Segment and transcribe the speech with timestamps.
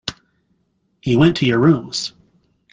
[0.99, 2.13] He went to your rooms.